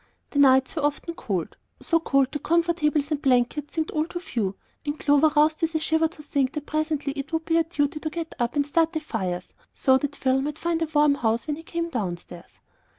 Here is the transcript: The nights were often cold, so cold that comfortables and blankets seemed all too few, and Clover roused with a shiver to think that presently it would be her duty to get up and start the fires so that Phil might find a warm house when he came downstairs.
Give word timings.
The 0.31 0.39
nights 0.39 0.75
were 0.75 0.83
often 0.83 1.13
cold, 1.13 1.57
so 1.79 1.99
cold 1.99 2.31
that 2.31 2.41
comfortables 2.41 3.11
and 3.11 3.21
blankets 3.21 3.75
seemed 3.75 3.91
all 3.91 4.07
too 4.07 4.19
few, 4.19 4.55
and 4.83 4.99
Clover 4.99 5.31
roused 5.35 5.61
with 5.61 5.75
a 5.75 5.79
shiver 5.79 6.07
to 6.07 6.23
think 6.23 6.53
that 6.53 6.65
presently 6.65 7.13
it 7.13 7.31
would 7.31 7.45
be 7.45 7.53
her 7.53 7.61
duty 7.61 7.99
to 7.99 8.09
get 8.09 8.33
up 8.39 8.55
and 8.55 8.65
start 8.65 8.93
the 8.93 8.99
fires 8.99 9.53
so 9.75 9.99
that 9.99 10.15
Phil 10.15 10.41
might 10.41 10.57
find 10.57 10.81
a 10.81 10.87
warm 10.91 11.13
house 11.13 11.45
when 11.45 11.55
he 11.55 11.61
came 11.61 11.89
downstairs. 11.91 12.61